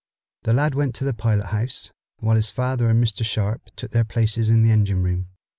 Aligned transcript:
The 0.41 0.53
lad 0.53 0.73
went 0.73 0.95
to 0.95 1.03
the 1.03 1.13
pilot 1.13 1.45
house, 1.49 1.91
while 2.17 2.35
his 2.35 2.49
father 2.49 2.89
and 2.89 3.03
Mr. 3.03 3.23
Sharp 3.23 3.69
took 3.75 3.91
their 3.91 4.03
places 4.03 4.49
in 4.49 4.63
the 4.63 4.71
engine 4.71 5.03
room. 5.03 5.27